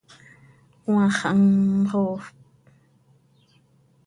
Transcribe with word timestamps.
Cmaax 0.83 1.13
xaa 1.19 1.35
mxoofp. 1.81 2.25